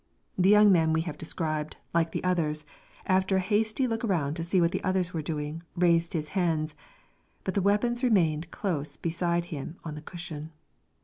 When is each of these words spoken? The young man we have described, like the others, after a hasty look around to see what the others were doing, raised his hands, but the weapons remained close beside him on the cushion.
The 0.35 0.49
young 0.49 0.71
man 0.71 0.93
we 0.93 1.01
have 1.01 1.19
described, 1.19 1.77
like 1.93 2.09
the 2.11 2.23
others, 2.23 2.65
after 3.05 3.35
a 3.35 3.39
hasty 3.39 3.85
look 3.85 4.03
around 4.03 4.33
to 4.33 4.43
see 4.43 4.59
what 4.59 4.71
the 4.71 4.83
others 4.83 5.13
were 5.13 5.21
doing, 5.21 5.61
raised 5.75 6.13
his 6.13 6.29
hands, 6.29 6.73
but 7.43 7.53
the 7.53 7.61
weapons 7.61 8.01
remained 8.03 8.49
close 8.49 8.97
beside 8.97 9.45
him 9.53 9.77
on 9.83 9.93
the 9.93 10.01
cushion. 10.01 10.53